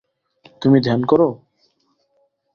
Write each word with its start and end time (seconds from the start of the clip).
তুমি 0.61 0.77
ধ্যান 0.81 1.01
করো? 1.05 1.29